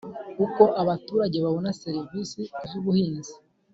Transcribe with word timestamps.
Uko 0.45 0.63
abaturage 0.81 1.37
babona 1.45 1.69
serivisi 1.83 2.39
z’ubuhinzi 2.69 3.33